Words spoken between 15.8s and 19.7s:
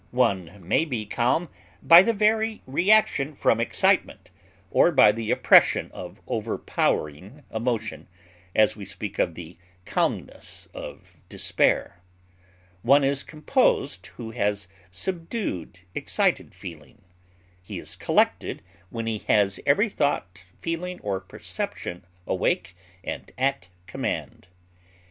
excited feeling; he is collected when he has